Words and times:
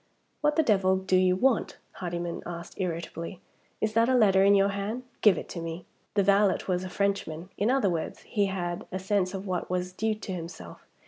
"What 0.41 0.55
the 0.55 0.63
devil 0.63 0.97
do 0.97 1.15
you 1.15 1.35
want?" 1.35 1.77
Hardyman 1.97 2.41
asked 2.43 2.79
irritably. 2.81 3.39
"Is 3.79 3.93
that 3.93 4.09
a 4.09 4.15
letter 4.15 4.43
in 4.43 4.55
your 4.55 4.69
hand? 4.69 5.03
Give 5.21 5.37
it 5.37 5.47
to 5.49 5.59
me." 5.61 5.85
The 6.15 6.23
valet 6.23 6.57
was 6.67 6.83
a 6.83 6.89
Frenchman. 6.89 7.49
In 7.55 7.69
other 7.69 7.87
words, 7.91 8.21
he 8.23 8.47
had 8.47 8.87
a 8.91 8.97
sense 8.97 9.35
of 9.35 9.45
what 9.45 9.69
was 9.69 9.93
due 9.93 10.15
to 10.15 10.31
himself. 10.33 10.87